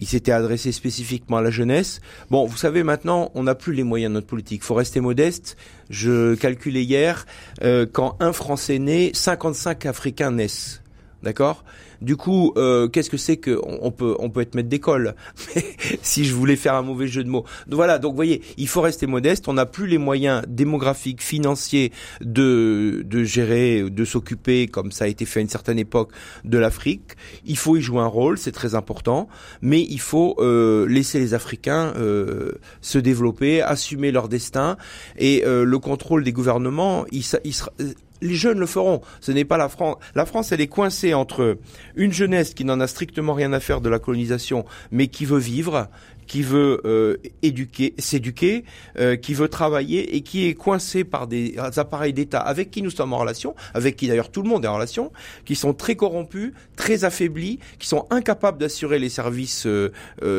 il 0.00 0.06
s'était 0.06 0.32
adressé 0.32 0.72
spécifiquement 0.72 1.36
à 1.36 1.42
la 1.42 1.50
jeunesse. 1.50 2.00
Bon, 2.30 2.46
vous 2.46 2.56
savez, 2.56 2.82
maintenant, 2.82 3.30
on 3.34 3.44
n'a 3.44 3.54
plus 3.54 3.74
les 3.74 3.84
moyens 3.84 4.10
de 4.10 4.14
notre 4.14 4.26
politique. 4.26 4.64
Faut 4.64 4.74
rester 4.74 5.00
modeste. 5.00 5.56
Je 5.90 6.34
calculais 6.34 6.82
hier, 6.82 7.26
euh, 7.62 7.86
quand 7.90 8.16
un 8.18 8.32
Français 8.32 8.78
naît, 8.78 9.10
55 9.12 9.86
Africains 9.86 10.32
naissent. 10.32 10.82
D'accord? 11.22 11.64
Du 12.00 12.16
coup, 12.16 12.52
euh, 12.56 12.88
qu'est-ce 12.88 13.10
que 13.10 13.16
c'est 13.16 13.36
que 13.36 13.60
on 13.64 13.90
peut 13.90 14.16
on 14.18 14.30
peut 14.30 14.40
être 14.40 14.54
maître 14.54 14.68
d'école 14.68 15.14
si 16.02 16.24
je 16.24 16.34
voulais 16.34 16.56
faire 16.56 16.74
un 16.74 16.82
mauvais 16.82 17.08
jeu 17.08 17.24
de 17.24 17.28
mots. 17.28 17.44
Donc 17.66 17.76
voilà, 17.76 17.98
donc 17.98 18.14
voyez, 18.14 18.42
il 18.56 18.68
faut 18.68 18.80
rester 18.80 19.06
modeste. 19.06 19.48
On 19.48 19.54
n'a 19.54 19.66
plus 19.66 19.86
les 19.86 19.98
moyens 19.98 20.42
démographiques, 20.48 21.22
financiers 21.22 21.92
de 22.20 23.02
de 23.04 23.24
gérer, 23.24 23.88
de 23.88 24.04
s'occuper 24.04 24.66
comme 24.66 24.92
ça 24.92 25.04
a 25.04 25.08
été 25.08 25.24
fait 25.24 25.40
à 25.40 25.42
une 25.42 25.48
certaine 25.48 25.78
époque 25.78 26.12
de 26.44 26.58
l'Afrique. 26.58 27.12
Il 27.44 27.56
faut 27.56 27.76
y 27.76 27.82
jouer 27.82 28.00
un 28.00 28.06
rôle, 28.06 28.38
c'est 28.38 28.52
très 28.52 28.74
important, 28.74 29.28
mais 29.62 29.82
il 29.82 30.00
faut 30.00 30.36
euh, 30.38 30.86
laisser 30.88 31.18
les 31.18 31.34
Africains 31.34 31.92
euh, 31.96 32.52
se 32.80 32.98
développer, 32.98 33.62
assumer 33.62 34.12
leur 34.12 34.28
destin 34.28 34.76
et 35.18 35.44
euh, 35.44 35.64
le 35.64 35.78
contrôle 35.78 36.24
des 36.24 36.32
gouvernements. 36.32 37.04
Il, 37.10 37.24
il 37.44 37.54
sera, 37.54 37.72
les 38.20 38.34
jeunes 38.34 38.58
le 38.58 38.66
feront. 38.66 39.00
Ce 39.20 39.32
n'est 39.32 39.44
pas 39.44 39.56
la 39.56 39.68
France. 39.68 39.96
La 40.14 40.26
France, 40.26 40.52
elle 40.52 40.60
est 40.60 40.68
coincée 40.68 41.14
entre 41.14 41.58
une 41.96 42.12
jeunesse 42.12 42.54
qui 42.54 42.64
n'en 42.64 42.80
a 42.80 42.86
strictement 42.86 43.34
rien 43.34 43.52
à 43.52 43.60
faire 43.60 43.80
de 43.80 43.88
la 43.88 43.98
colonisation, 43.98 44.64
mais 44.90 45.08
qui 45.08 45.24
veut 45.24 45.38
vivre, 45.38 45.88
qui 46.30 46.42
veut 46.42 46.80
euh, 46.84 47.16
éduquer, 47.42 47.92
s'éduquer, 47.98 48.64
euh, 49.00 49.16
qui 49.16 49.34
veut 49.34 49.48
travailler 49.48 50.14
et 50.14 50.20
qui 50.20 50.46
est 50.46 50.54
coincé 50.54 51.02
par 51.02 51.26
des 51.26 51.56
appareils 51.76 52.12
d'État 52.12 52.38
avec 52.38 52.70
qui 52.70 52.82
nous 52.82 52.90
sommes 52.90 53.12
en 53.12 53.18
relation, 53.18 53.56
avec 53.74 53.96
qui 53.96 54.06
d'ailleurs 54.06 54.30
tout 54.30 54.42
le 54.42 54.48
monde 54.48 54.64
est 54.64 54.68
en 54.68 54.76
relation, 54.76 55.10
qui 55.44 55.56
sont 55.56 55.74
très 55.74 55.96
corrompus, 55.96 56.52
très 56.76 57.02
affaiblis, 57.02 57.58
qui 57.80 57.88
sont 57.88 58.06
incapables 58.10 58.58
d'assurer 58.58 59.00
les 59.00 59.08
services 59.08 59.66
euh, 59.66 59.90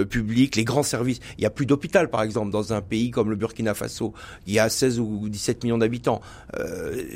publics, 0.06 0.56
les 0.56 0.64
grands 0.64 0.82
services. 0.82 1.20
Il 1.38 1.42
n'y 1.42 1.46
a 1.46 1.50
plus 1.50 1.66
d'hôpital, 1.66 2.10
par 2.10 2.24
exemple, 2.24 2.52
dans 2.52 2.72
un 2.72 2.82
pays 2.82 3.12
comme 3.12 3.30
le 3.30 3.36
Burkina 3.36 3.74
Faso. 3.74 4.14
Il 4.48 4.54
y 4.54 4.60
a 4.60 4.70
16 4.70 4.98
ou 4.98 5.28
17 5.28 5.66
millions 5.66 5.78
d'habitants. 5.78 6.22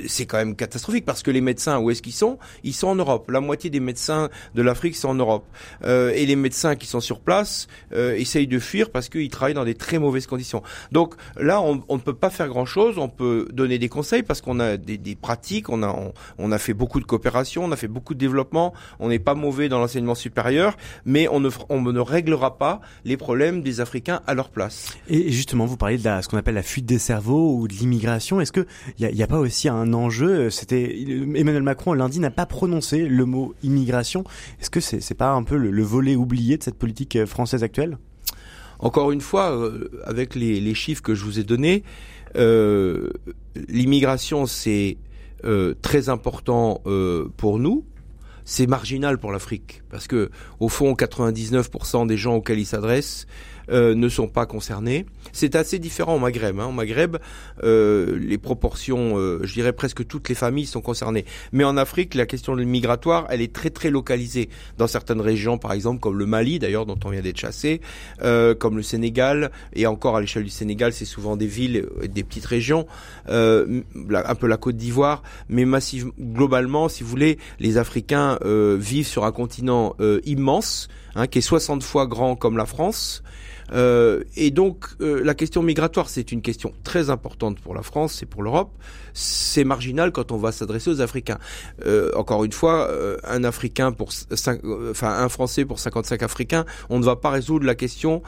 c'est 0.08 0.26
quand 0.26 0.38
même 0.38 0.55
catastrophique 0.56 1.06
parce 1.06 1.24
que 1.24 1.32
les 1.32 1.42
médecins, 1.42 1.80
où 1.80 1.92
est-ce 1.92 2.02
qu'ils 2.02 2.14
sont? 2.14 2.38
Ils 2.64 2.74
sont 2.74 2.88
en 2.88 2.96
Europe. 2.96 3.30
La 3.30 3.42
moitié 3.42 3.70
des 3.70 3.80
médecins 3.80 4.30
de 4.54 4.62
l'Afrique 4.62 4.96
sont 4.96 5.10
en 5.10 5.16
Europe. 5.16 5.46
et 5.84 6.26
les 6.26 6.36
médecins 6.36 6.76
qui 6.76 6.88
sont 6.88 7.00
sur 7.00 7.20
place 7.20 7.68
essayent 7.92 8.48
de 8.48 8.60
fuir 8.60 8.90
parce 8.90 9.10
qu'ils 9.10 9.30
travaillent 9.30 9.54
dans 9.54 9.66
des 9.66 9.76
très 9.76 10.00
mauvaises 10.00 10.28
conditions. 10.28 10.64
Donc 10.92 11.16
là, 11.38 11.62
on, 11.62 11.76
ne 11.76 12.02
peut 12.02 12.14
pas 12.14 12.30
faire 12.30 12.48
grand-chose. 12.48 12.98
On 12.98 13.10
peut 13.10 13.48
donner 13.52 13.80
des 13.80 13.90
conseils 13.90 14.24
parce 14.24 14.42
qu'on 14.42 14.60
a 14.60 14.78
des, 14.78 15.16
pratiques, 15.16 15.70
on 15.70 15.84
a, 15.84 15.96
on, 16.38 16.52
a 16.52 16.58
fait 16.58 16.74
beaucoup 16.74 17.00
de 17.00 17.06
coopération, 17.06 17.66
on 17.66 17.72
a 17.72 17.76
fait 17.76 17.88
beaucoup 17.88 18.14
de 18.14 18.20
développement. 18.20 18.74
On 19.00 19.10
n'est 19.10 19.20
pas 19.20 19.36
mauvais 19.36 19.70
dans 19.70 19.80
l'enseignement 19.80 20.16
supérieur, 20.16 20.78
mais 21.06 21.28
on 21.28 21.40
ne, 21.40 21.50
on 21.70 21.82
ne 21.82 22.00
réglera 22.00 22.58
pas 22.58 22.82
les 23.04 23.18
problèmes 23.18 23.62
des 23.62 23.82
Africains 23.82 24.22
à 24.28 24.34
leur 24.34 24.50
place. 24.50 24.94
Et 25.08 25.32
justement, 25.32 25.66
vous 25.66 25.78
parlez 25.78 25.98
de 25.98 26.04
ce 26.22 26.28
qu'on 26.28 26.38
appelle 26.38 26.56
la 26.56 26.64
fuite 26.64 26.86
des 26.86 27.00
cerveaux 27.00 27.56
ou 27.58 27.68
de 27.68 27.74
l'immigration. 27.74 28.42
Est-ce 28.42 28.52
que 28.52 28.66
il 29.00 29.08
n'y 29.08 29.22
a, 29.22 29.26
a, 29.26 29.28
pas 29.28 29.40
aussi 29.40 29.70
un 29.70 29.94
enjeu 29.94 30.45
C'était 30.50 31.00
Emmanuel 31.02 31.64
Macron 31.64 31.94
lundi 31.94 32.20
n'a 32.20 32.32
pas 32.32 32.46
prononcé 32.46 33.08
le 33.08 33.26
mot 33.26 33.54
immigration. 33.64 34.24
Est-ce 34.62 34.70
que 34.70 34.80
c'est 34.80 35.08
n'est 35.10 35.16
pas 35.16 35.32
un 35.32 35.44
peu 35.44 35.58
le 35.58 35.84
volet 35.84 36.16
oublié 36.16 36.58
de 36.58 36.64
cette 36.64 36.78
politique 36.78 37.16
euh, 37.16 37.26
française 37.26 37.64
actuelle? 37.64 37.98
Encore 38.80 39.12
une 39.12 39.22
fois, 39.22 39.52
euh, 39.52 39.90
avec 40.04 40.36
les, 40.36 40.74
chiffres 40.74 41.02
que 41.02 41.16
je 41.16 41.24
vous 41.24 41.40
ai 41.40 41.44
donnés, 41.44 41.84
euh, 42.36 43.10
l'immigration 43.68 44.46
c'est 44.46 44.98
euh, 45.46 45.74
très 45.82 46.10
important 46.10 46.82
pour 47.38 47.60
nous, 47.60 47.86
c'est 48.44 48.68
marginal 48.68 49.18
pour 49.18 49.32
l'Afrique. 49.32 49.82
Parce 49.90 50.08
que 50.08 50.30
au 50.60 50.70
fond 50.70 50.94
99% 50.94 52.08
des 52.08 52.18
gens 52.18 52.36
auxquels 52.36 52.60
il 52.60 52.66
s'adresse 52.66 53.28
euh, 53.70 53.96
ne 53.96 54.10
sont 54.10 54.28
pas 54.28 54.46
concernés. 54.46 55.06
C'est 55.32 55.56
assez 55.56 55.80
différent 55.80 56.16
au 56.16 56.20
Maghreb. 56.20 56.60
Hein. 56.60 56.68
Au 56.68 56.72
Maghreb, 56.72 57.18
euh, 57.64 58.18
les 58.20 58.38
proportions, 58.38 59.18
euh, 59.18 59.40
je 59.44 59.54
dirais 59.54 59.74
presque 59.74 60.06
toutes 60.06 60.30
les 60.30 60.36
familles 60.36 60.66
sont 60.66 60.82
concernées. 60.82 61.26
Mais 61.52 61.64
en 61.64 61.78
Afrique, 61.78 62.14
la 62.14 62.26
question 62.26 62.56
migratoire, 62.56 63.26
elle 63.30 63.42
est 63.42 63.54
très 63.54 63.70
très 63.70 63.90
localisée 63.90 64.50
dans 64.78 64.88
certaines 64.88 65.22
régions, 65.22 65.58
par 65.58 65.74
exemple 65.74 66.00
comme 66.00 66.18
le 66.18 66.26
Mali, 66.26 66.60
d'ailleurs 66.60 66.86
dont 66.86 67.00
on 67.06 67.10
vient 67.10 67.22
d'être 67.22 67.40
chassé, 67.40 67.82
comme 68.20 68.78
le 68.78 68.84
Sénégal, 68.84 69.52
et 69.74 69.88
encore 69.88 70.16
à 70.16 70.22
l'échelle 70.22 70.44
du 70.44 70.50
Sénégal, 70.50 70.94
c'est 70.94 71.06
souvent 71.06 71.36
des 71.36 71.48
villes, 71.48 71.88
des 72.08 72.24
petites 72.24 72.46
régions, 72.46 72.86
un 73.28 74.36
peu 74.40 74.48
la 74.48 74.58
Côte 74.58 74.78
d'Ivoire, 74.78 75.24
mais 75.50 75.66
massivement, 75.66 76.14
globalement, 76.20 76.90
si 76.90 77.04
vous 77.04 77.10
voulez, 77.10 77.38
les 77.60 77.78
Africains 77.78 78.40
vivent 78.44 79.08
sur 79.08 79.26
un 79.26 79.32
continent 79.32 79.96
immense, 80.26 80.88
hein, 81.16 81.28
qui 81.28 81.40
est 81.40 81.42
60 81.42 81.84
fois 81.84 82.08
grand 82.08 82.36
comme 82.36 82.58
la 82.58 82.66
France. 82.66 83.24
Euh, 83.74 84.24
et 84.36 84.52
donc 84.52 84.86
euh, 85.02 85.24
la 85.24 85.34
question 85.34 85.64
migratoire, 85.64 86.10
c'est 86.10 86.32
une 86.32 86.42
question 86.42 86.74
très 86.84 87.10
importante 87.10 87.60
pour 87.60 87.74
la 87.74 87.82
France 87.82 88.22
et 88.24 88.26
pour 88.26 88.44
l'Europe. 88.44 88.72
C'est 89.14 89.64
marginal 89.64 90.12
quand 90.12 90.32
on 90.32 90.38
va 90.38 90.52
s'adresser 90.52 90.90
aux 90.90 91.02
Africains. 91.02 91.40
Euh, 91.86 92.12
encore 92.16 92.44
une 92.44 92.52
fois, 92.52 92.90
un 93.24 93.44
Africain 93.44 93.92
pour 93.92 94.10
enfin 94.90 95.14
un 95.14 95.30
Français 95.30 95.66
pour 95.66 95.80
55 95.80 96.22
Africains, 96.22 96.66
on 96.90 97.00
ne 97.00 97.06
va 97.06 97.16
pas 97.16 97.30
résoudre 97.30 97.66
la 97.66 97.76
question 97.76 98.22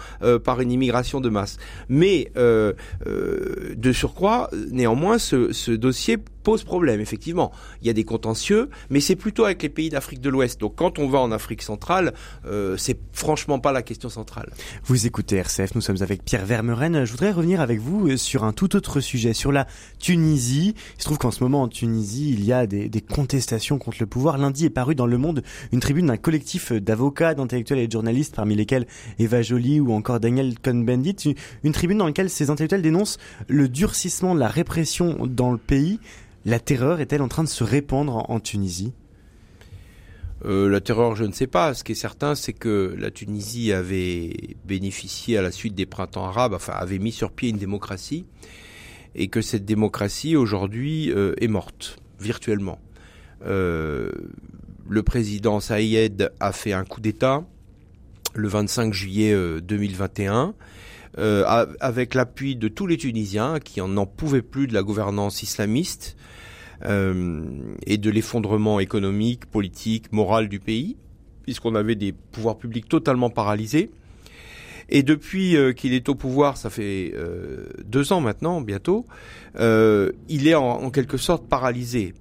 par 0.44 0.62
une 0.62 0.72
immigration 0.72 1.20
de 1.20 1.30
masse. 1.30 1.58
Mais 1.90 2.32
de 2.36 3.92
surcroît, 3.92 4.50
néanmoins, 4.72 5.18
ce, 5.18 5.52
ce 5.52 5.72
dossier 5.72 6.18
pose 6.48 6.64
problème, 6.64 7.02
effectivement. 7.02 7.52
Il 7.82 7.88
y 7.88 7.90
a 7.90 7.94
des 7.94 8.06
contentieux, 8.06 8.70
mais 8.90 9.02
c'est 9.02 9.18
plutôt 9.18 9.44
avec 9.44 9.62
les 9.64 9.68
pays 9.68 9.90
d'Afrique 9.90 10.22
de 10.22 10.30
l'Ouest. 10.30 10.62
Donc 10.62 10.76
quand 10.78 10.98
on 10.98 11.10
va 11.10 11.20
en 11.20 11.34
Afrique 11.34 11.62
centrale, 11.62 12.14
euh, 12.46 12.78
c'est 12.78 12.98
franchement 13.12 13.60
pas 13.60 13.74
la 13.74 13.82
question 13.82 14.08
centrale. 14.08 14.50
Vous 14.86 15.06
écoutez 15.06 15.36
RCF, 15.36 15.76
nous 15.76 15.82
sommes 15.82 16.02
avec 16.02 16.24
Pierre 16.24 16.46
Vermeren. 16.46 17.04
Je 17.04 17.12
voudrais 17.12 17.34
revenir 17.34 17.60
avec 17.60 17.82
vous 17.82 18.08
euh, 18.08 18.16
sur 18.16 18.46
un 18.46 18.54
tout 18.54 18.78
autre 18.78 19.02
sujet, 19.02 19.34
sur 19.34 19.52
la 19.52 19.68
Tunisie. 20.00 20.74
Il 20.96 21.02
se 21.02 21.04
trouve 21.04 21.18
qu'en 21.18 21.32
ce 21.32 21.44
moment 21.44 21.64
en 21.64 21.68
Tunisie, 21.68 22.32
il 22.32 22.46
y 22.46 22.54
a 22.54 22.66
des, 22.66 22.90
contestations 23.02 23.78
contre 23.78 23.98
le 24.00 24.06
pouvoir. 24.06 24.38
Lundi 24.38 24.64
est 24.64 24.70
paru 24.70 24.96
dans 24.96 25.06
Le 25.06 25.18
Monde 25.18 25.44
une 25.74 25.82
tribune 25.82 26.06
d'un 26.06 26.16
collectif 26.16 26.72
d'avocats, 26.72 27.34
d'intellectuels 27.34 27.80
et 27.80 27.88
de 27.88 27.92
journalistes, 27.92 28.36
parmi 28.38 28.56
lesquels 28.56 28.88
Eva 29.20 29.42
Joly 29.42 29.82
ou 29.82 29.92
encore 29.92 30.22
Daniel 30.22 30.58
Cohn-Bendit. 30.60 31.36
Une 31.66 31.74
tribune 31.74 31.98
dans 31.98 32.06
laquelle 32.06 32.30
ces 32.30 32.50
intellectuels 32.50 32.82
dénoncent 32.82 33.18
le 33.50 33.68
durcissement 33.68 34.34
de 34.34 34.40
la 34.40 34.48
répression 34.48 35.18
dans 35.28 35.52
le 35.52 35.58
pays. 35.58 36.00
La 36.48 36.62
terreur 36.62 37.02
est-elle 37.02 37.22
en 37.22 37.28
train 37.28 37.44
de 37.44 37.50
se 37.50 37.66
répandre 37.66 38.32
en, 38.32 38.40
Tunisie? 38.40 38.94
Euh, 40.46 40.70
la 40.70 40.80
terreur, 40.80 41.14
je 41.14 41.26
ne 41.26 41.34
sais 41.34 41.46
pas. 41.46 41.74
Ce 41.74 41.84
qui 41.84 41.92
est 41.92 41.96
certain, 41.96 42.36
c'est 42.36 42.54
que 42.54 42.96
la 42.98 43.12
Tunisie 43.12 43.74
avait 43.74 44.32
bénéficié 44.64 45.38
à 45.38 45.42
la 45.42 45.52
suite 45.52 45.76
des 45.76 45.86
printemps 45.86 46.24
arabes, 46.24 46.54
enfin 46.54 46.72
avait 46.72 47.00
mis 47.00 47.12
sur 47.12 47.34
pied 47.34 47.50
une 47.50 47.58
démocratie, 47.58 48.26
et 49.14 49.28
que 49.28 49.42
cette 49.42 49.66
démocratie 49.66 50.38
aujourd'hui 50.38 51.12
euh, 51.12 51.34
est 51.42 51.50
morte 51.50 52.00
virtuellement. 52.22 52.80
Euh, 53.46 54.10
le 54.88 55.04
président 55.04 55.60
Saïed 55.60 56.32
a 56.40 56.54
fait 56.54 56.72
un 56.72 56.86
coup 56.86 57.02
d'État 57.02 57.44
le 58.36 58.48
25 58.48 58.94
juillet 58.94 59.36
2021. 59.60 60.54
avec 61.18 62.14
l'appui 62.14 62.56
de 62.56 62.70
tous 62.70 62.88
les 62.88 62.96
Tunisiens 62.96 63.60
qui 63.60 63.82
n'en 63.82 64.06
pouvaient 64.06 64.42
plus 64.42 64.68
de 64.68 64.74
la 64.74 64.84
gouvernance 64.84 65.44
islamiste, 65.44 66.16
et 66.84 67.98
de 67.98 68.10
l'effondrement 68.10 68.80
économique, 68.80 69.46
politique, 69.46 70.12
moral 70.12 70.48
du 70.48 70.60
pays, 70.60 70.96
puisqu'on 71.44 71.76
avait 71.76 71.96
des 71.96 72.12
pouvoirs 72.12 72.58
publics 72.58 72.88
totalement 72.88 73.30
paralysés. 73.30 73.90
Et 74.90 75.04
depuis 75.04 75.58
euh, 75.58 75.74
qu'il 75.74 75.94
est 75.94 76.08
au 76.10 76.16
pouvoir, 76.16 76.56
ça 76.58 76.70
fait 76.70 77.12
euh, 77.16 77.66
deux 77.84 78.14
ans 78.14 78.22
maintenant, 78.22 78.62
bientôt, 78.62 79.06
il 79.60 80.48
est 80.48 80.56
en, 80.56 80.90
quelque 80.92 81.18
sorte 81.18 81.48
paralysé 81.48 82.14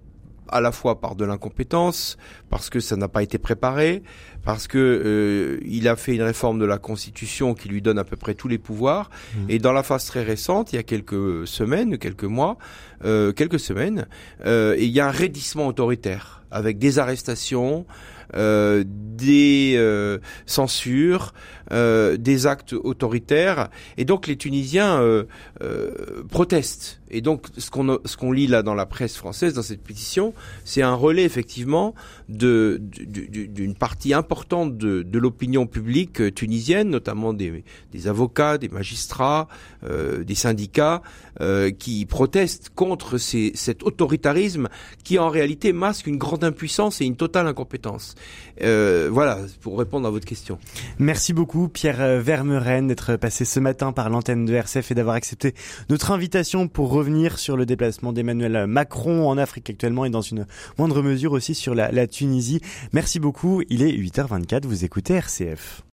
à 0.49 0.61
la 0.61 0.73
fois 0.73 1.00
par 1.00 1.17
de 1.17 1.25
l'incompétence, 1.25 2.17
parce 2.50 2.71
que 2.71 2.81
ça 2.81 2.97
n'a 2.97 3.09
pas 3.09 3.23
été 3.23 3.38
préparé, 3.38 4.03
parce 4.45 4.69
que 4.69 4.79
euh, 4.79 5.61
il 5.67 5.88
a 5.88 5.97
fait 5.97 6.15
une 6.15 6.23
réforme 6.23 6.59
de 6.59 6.65
la 6.65 6.79
Constitution 6.79 7.55
qui 7.55 7.69
lui 7.69 7.83
donne 7.83 7.99
à 7.99 8.05
peu 8.05 8.17
près 8.17 8.35
tous 8.35 8.49
les 8.49 8.59
pouvoirs. 8.59 9.11
Mmh. 9.35 9.50
Et 9.50 9.59
dans 9.59 9.73
la 9.73 9.83
phase 9.83 10.07
très 10.07 10.23
récente, 10.23 10.73
il 10.73 10.76
y 10.76 10.79
a 10.79 10.83
quelques 10.83 11.47
semaines, 11.47 11.99
quelques 11.99 12.25
mois, 12.25 12.59
euh, 13.05 13.33
quelques 13.33 13.61
semaines, 13.61 14.07
euh, 14.45 14.76
il 14.79 14.91
y 14.91 15.00
a 15.00 15.09
un 15.09 15.11
raidissement 15.11 15.67
autoritaire 15.67 16.45
avec 16.50 16.79
des 16.79 16.99
arrestations, 16.99 17.87
euh, 18.35 18.85
des 18.87 19.75
euh, 19.76 20.19
censures, 20.47 21.33
euh, 21.73 22.17
des 22.17 22.47
actes 22.47 22.73
autoritaires, 22.73 23.69
et 23.97 24.05
donc 24.05 24.26
les 24.26 24.37
Tunisiens 24.37 25.03
protestent. 26.31 27.00
Et 27.11 27.21
donc 27.21 27.47
ce 27.57 27.71
qu'on 27.71 27.99
ce 28.05 28.17
qu'on 28.17 28.33
lit 28.33 28.47
là 28.47 28.63
dans 28.63 28.75
la 28.75 28.87
presse 28.87 29.17
française 29.17 29.55
dans 29.55 29.63
cette 29.63 29.83
pétition, 29.83 30.35
c'est 30.65 30.83
un 30.83 30.95
relais 30.95 31.25
effectivement 31.25 31.95
de 32.29 32.81
d'une 32.81 33.75
partie 33.75 34.15
importante 34.15 34.77
de, 34.77 35.03
de 35.03 35.19
l'opinion 35.19 35.67
publique 35.67 36.35
tunisienne, 36.35 36.91
notamment 36.91 37.33
des, 37.33 37.65
des 37.93 38.09
avocats, 38.09 38.59
des 38.59 38.69
magistrats, 38.69 39.49
des 39.83 40.35
syndicats, 40.35 41.03
qui 41.79 42.07
protestent 42.07 42.71
contre 42.75 43.19
ces, 43.19 43.53
cet 43.55 43.83
autoritarisme 43.83 44.69
qui 45.05 45.19
en 45.19 45.29
réalité 45.29 45.73
masque 45.73 46.07
une 46.07 46.19
grande 46.19 46.45
impuissance 46.45 47.01
et 47.01 47.05
une 47.05 47.17
totale 47.17 47.47
incompétence. 47.47 48.15
Euh, 48.63 49.09
voilà, 49.11 49.39
pour 49.61 49.79
répondre 49.79 50.07
à 50.07 50.11
votre 50.11 50.27
question. 50.27 50.59
Merci 50.99 51.33
beaucoup 51.33 51.69
Pierre 51.69 52.21
Vermeren 52.21 52.89
d'être 52.89 53.17
passé 53.17 53.45
ce 53.45 53.61
matin 53.61 53.93
par 53.93 54.11
l'antenne 54.11 54.45
de 54.47 54.55
RCF 54.55 54.91
et 54.91 54.95
d'avoir 54.95 55.17
accepté 55.17 55.55
notre 55.91 56.11
invitation 56.11 56.69
pour 56.69 56.96
revenir 56.97 57.38
sur 57.38 57.57
le 57.57 57.67
déplacement 57.67 58.12
d'Emmanuel 58.12 58.67
Macron 58.67 59.29
en 59.29 59.38
Afrique 59.38 59.71
actuellement 59.71 60.05
et 60.05 60.11
dans 60.11 60.23
une 60.23 60.47
moindre 60.79 61.03
mesure 61.03 61.33
aussi 61.33 61.55
sur 61.55 61.75
la, 61.75 62.07
Tunisie. 62.07 62.61
Merci 62.93 63.21
beaucoup, 63.21 63.62
il 63.69 63.83
est 63.83 63.93
8h24, 63.93 64.67
vous 64.67 64.85
écoutez 64.85 65.15
RCF. 65.15 65.87